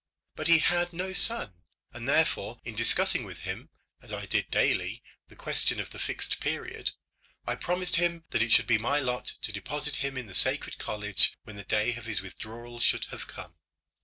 [0.35, 1.53] But he had no son;
[1.93, 3.69] and therefore in discussing with him,
[4.01, 6.93] as I did daily, the question of the Fixed Period,
[7.45, 10.79] I promised him that it should be my lot to deposit him in the sacred
[10.79, 13.53] college when the day of his withdrawal should have come.